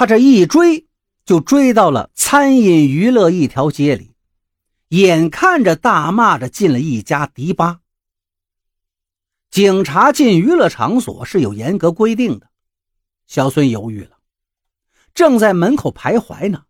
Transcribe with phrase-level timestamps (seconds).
[0.00, 0.86] 他这一追
[1.26, 4.14] 就追到了餐饮娱乐一条街里，
[4.88, 7.80] 眼看着大骂着进了一家迪吧。
[9.50, 12.48] 警察进娱乐场所是有严格规定的。
[13.26, 14.16] 小孙犹豫了，
[15.12, 16.62] 正在门口徘徊呢，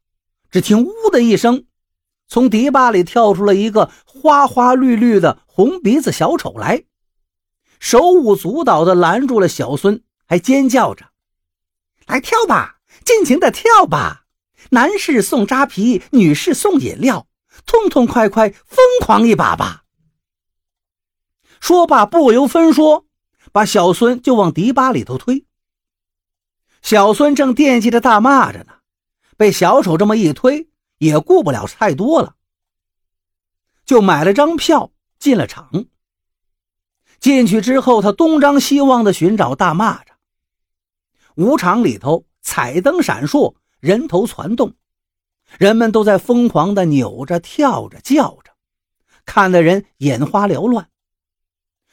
[0.51, 1.67] 只听“呜”的一声，
[2.27, 6.83] 从迪吧里跳出了一个花花绿绿的红鼻子小丑来，
[7.79, 11.11] 手舞足蹈地拦住了小孙，还尖叫着
[12.09, 14.27] ：“来跳吧，尽情的跳吧！
[14.71, 17.27] 男士送扎啤，女士送饮料，
[17.67, 19.85] 痛痛快快，疯狂一把吧！”
[21.61, 23.07] 说罢，不由分说，
[23.53, 25.45] 把小孙就往迪吧里头推。
[26.83, 28.75] 小孙正惦记着大蚂蚱呢，
[29.37, 32.37] 被小丑这么一推，也顾不了太多了，
[33.85, 35.87] 就买了张票进了场。
[37.19, 40.05] 进去之后，他东张西望的寻找大蚂蚱。
[41.35, 44.75] 舞场里头彩灯闪烁，人头攒动，
[45.59, 48.53] 人们都在疯狂的扭着、跳着、叫着，
[49.25, 50.89] 看得人眼花缭乱。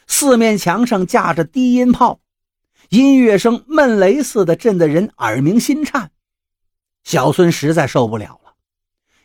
[0.07, 2.21] 四面墙上架着低音炮，
[2.89, 6.11] 音乐声闷雷似的震得人耳鸣心颤。
[7.03, 8.55] 小孙实在受不了了，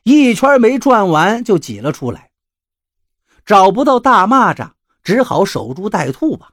[0.03, 2.31] 一圈没转完就挤了出来。
[3.45, 6.53] 找不到大蚂蚱，只好守株待兔吧。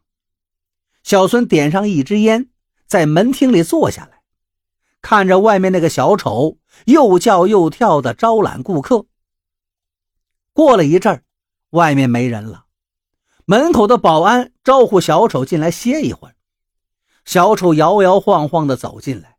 [1.03, 2.49] 小孙点上一支烟，
[2.87, 4.18] 在门厅里坐下来，
[5.01, 9.05] 看着外面那个小丑又叫又跳的招揽顾客。
[10.53, 11.23] 过了一阵儿，
[11.71, 12.65] 外面没人了。
[13.45, 16.35] 门口的保安招呼小丑进来歇一会儿。
[17.25, 19.37] 小丑摇摇晃晃地走进来，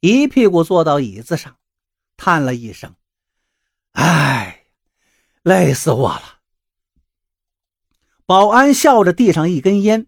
[0.00, 1.56] 一屁股坐到椅子上，
[2.16, 2.94] 叹了一声
[3.92, 4.66] ：“哎，
[5.42, 6.40] 累死我了。”
[8.26, 10.06] 保安笑着递上一根烟。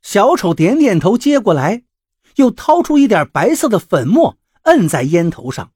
[0.00, 1.84] 小丑点点头，接过来，
[2.36, 5.72] 又掏出一点白色的粉末，摁在烟头上，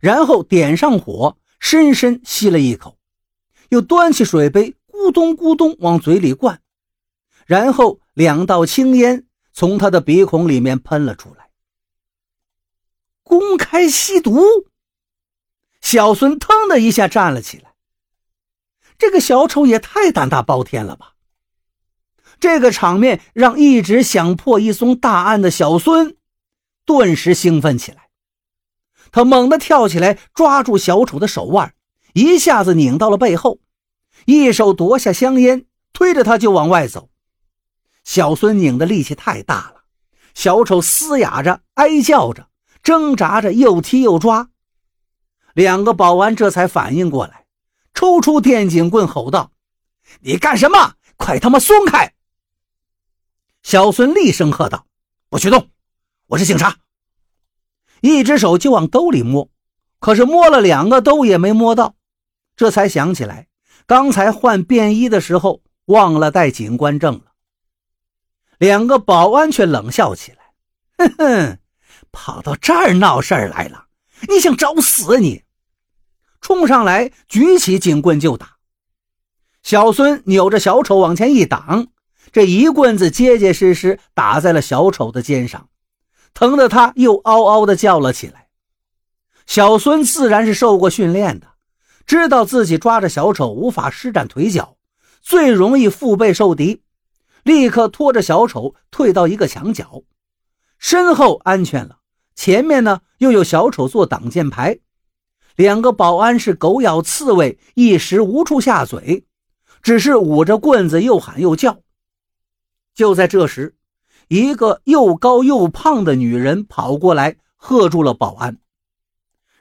[0.00, 2.98] 然后点上火，深深吸了一口，
[3.70, 4.74] 又端起水杯。
[4.96, 6.62] 咕咚咕咚往嘴里灌，
[7.46, 11.50] 然后两道青烟从他的鼻孔里面喷了出来。
[13.22, 14.40] 公开吸毒，
[15.82, 17.74] 小孙腾的一下站了起来。
[18.96, 21.13] 这个小丑也太胆大包天了吧！
[22.40, 26.16] 这个场面让一直想破一宗大案的小孙
[26.84, 28.08] 顿时兴奋起来。
[29.12, 31.74] 他猛地跳起来，抓住小丑的手腕，
[32.14, 33.60] 一下子拧到了背后。
[34.26, 37.10] 一手夺下香烟，推着他就往外走。
[38.02, 39.84] 小孙拧的力气太大了，
[40.34, 42.48] 小丑嘶哑着，哀叫着，
[42.82, 44.50] 挣扎着，又踢又抓。
[45.54, 47.46] 两个保安这才反应过来，
[47.94, 49.52] 抽出电警棍，吼道
[50.22, 50.94] ：“你干什么？
[51.16, 52.12] 快他妈松开！”
[53.64, 54.86] 小孙厉声喝道
[55.30, 55.70] ：“不许动！
[56.26, 56.76] 我是警察！”
[58.02, 59.48] 一只手就往兜里摸，
[60.00, 61.94] 可是摸了两个兜也没摸到，
[62.56, 63.48] 这才想起来。
[63.86, 67.32] 刚才换便衣的时候忘了带警官证了，
[68.58, 70.52] 两个保安却冷笑起来
[70.98, 71.58] ：“哼哼，
[72.12, 73.86] 跑到这儿闹事儿来了，
[74.28, 75.18] 你想找死啊？
[75.18, 75.42] 你！”
[76.42, 78.58] 冲上来举起警棍就打。
[79.62, 81.88] 小孙扭着小丑往前一挡，
[82.32, 85.68] 这一棍子结结实实打在了小丑的肩上，
[86.32, 88.48] 疼得他又嗷嗷的叫了起来。
[89.46, 91.48] 小孙自然是受过训练的。
[92.06, 94.76] 知道自己抓着小丑无法施展腿脚，
[95.22, 96.82] 最容易腹背受敌，
[97.44, 100.02] 立刻拖着小丑退到一个墙角，
[100.78, 102.00] 身后安全了，
[102.34, 104.80] 前面呢又有小丑做挡箭牌，
[105.56, 109.24] 两个保安是狗咬刺猬，一时无处下嘴，
[109.82, 111.83] 只是捂着棍子又喊又叫。
[112.94, 113.76] 就在这时，
[114.28, 118.58] 一个又高又胖的女人跑过来，喝住了保安。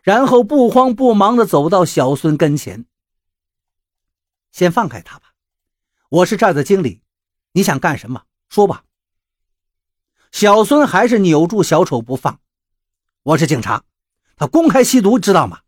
[0.04, 2.86] 然后不慌不忙地走到小孙跟前，
[4.52, 5.34] 先放开他吧，
[6.10, 7.02] 我是这儿的经理，
[7.54, 8.24] 你想干什么？
[8.50, 8.84] 说吧。
[10.32, 12.40] 小孙还是扭住小丑不放，
[13.24, 13.84] 我是警察，
[14.36, 15.62] 他公开吸毒，知道吗？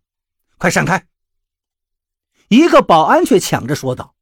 [0.57, 1.07] 快闪开！
[2.47, 4.15] 一个保安却抢着说道：“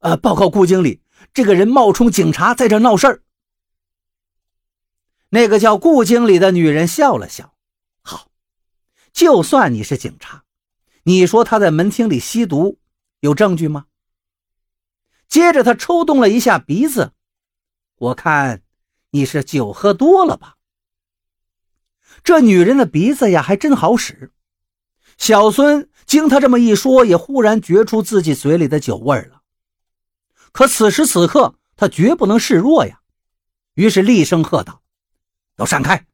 [0.00, 1.02] 呃，报告顾经理，
[1.32, 3.22] 这个人冒充警察，在这闹事儿。”
[5.30, 7.54] 那个叫顾经理的女人笑了笑。
[8.02, 8.30] 好
[9.12, 10.44] 就算你是警察，
[11.04, 12.78] 你说他在门厅里吸毒，
[13.20, 13.86] 有证据吗？
[15.28, 17.12] 接着他抽动了一下鼻子，
[17.96, 18.62] 我看
[19.10, 20.56] 你是酒喝多了吧？
[22.22, 24.32] 这女人的鼻子呀，还真好使。
[25.16, 29.41] 小孙经他这么一说，也忽然觉出自己嘴里的酒味了。
[30.52, 33.00] 可此时此刻，他绝不能示弱呀，
[33.74, 34.82] 于是厉声喝道
[35.56, 36.06] ：“都闪开！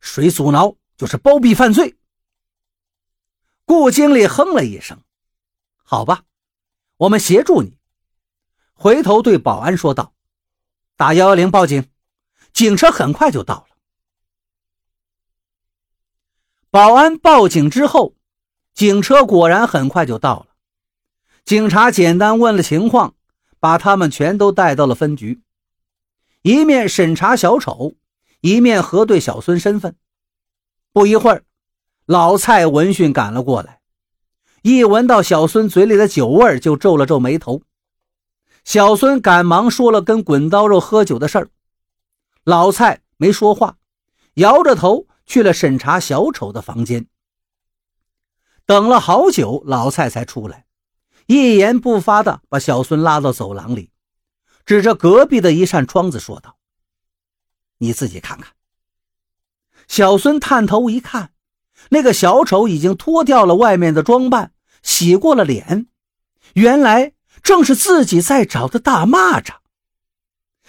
[0.00, 1.96] 谁阻挠，就是包庇犯罪。
[3.64, 5.02] 顾经理哼了一声
[5.82, 6.24] ：“好吧，
[6.98, 7.76] 我们协助你。”
[8.78, 10.12] 回头对保安说道
[10.96, 11.90] ：“打幺幺零报警，
[12.52, 13.76] 警车很快就到了。”
[16.70, 18.14] 保安报警之后，
[18.74, 20.48] 警车果然很快就到了。
[21.46, 23.15] 警察简单问了情况，
[23.66, 25.40] 把他们全都带到了分局，
[26.42, 27.94] 一面审查小丑，
[28.40, 29.96] 一面核对小孙身份。
[30.92, 31.42] 不一会儿，
[32.04, 33.80] 老蔡闻讯赶了过来，
[34.62, 37.62] 一闻到小孙嘴里的酒味就皱了皱眉头。
[38.62, 41.48] 小孙赶忙说了跟滚刀肉喝酒的事儿，
[42.44, 43.78] 老蔡没说话，
[44.34, 47.08] 摇着头去了审查小丑的房间。
[48.64, 50.65] 等了好久，老蔡才出来。
[51.26, 53.90] 一言不发的把小孙拉到走廊里，
[54.64, 56.56] 指着隔壁的一扇窗子说道
[57.78, 58.52] ：“你自己看看。”
[59.88, 61.32] 小孙探头一看，
[61.90, 64.52] 那个小丑已经脱掉了外面的装扮，
[64.82, 65.86] 洗过了脸，
[66.54, 67.12] 原来
[67.42, 69.56] 正是自己在找的大蚂蚱。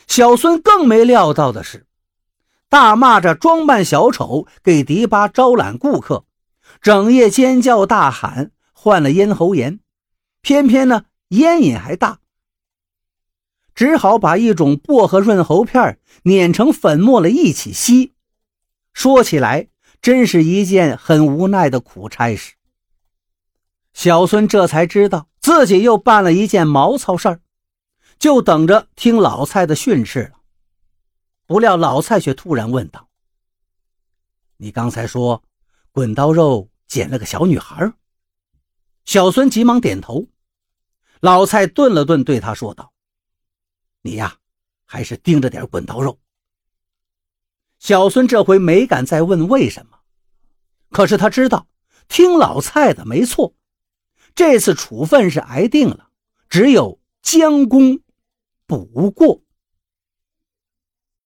[0.07, 1.86] 小孙更没料到的是，
[2.69, 6.25] 大蚂蚱装扮小丑给迪巴招揽顾客，
[6.81, 9.80] 整夜尖叫大喊，患了咽喉炎。
[10.47, 12.21] 偏偏呢，烟瘾还大，
[13.75, 18.13] 只好把一种薄荷润喉片碾成粉末了一起吸。
[18.94, 19.67] 说起来，
[20.01, 22.53] 真是一件很无奈的苦差事。
[23.91, 27.41] 小孙这才知道自己又办了一件毛糙事儿，
[28.17, 30.39] 就等着听老蔡的训斥了。
[31.45, 33.09] 不料老蔡却突然问道
[34.55, 35.44] ：“你刚才说，
[35.91, 37.91] 滚刀肉捡了个小女孩？”
[39.03, 40.25] 小孙急忙点头。
[41.22, 42.94] 老蔡顿了顿，对他说道
[44.02, 44.38] ：“你呀，
[44.86, 46.19] 还是盯着点滚刀肉。”
[47.80, 50.00] 小孙这回没敢再问为什么，
[50.90, 51.68] 可是他知道
[52.08, 53.54] 听老蔡的没错，
[54.34, 56.10] 这次处分是挨定了，
[56.50, 58.00] 只有将功
[58.66, 59.42] 补过。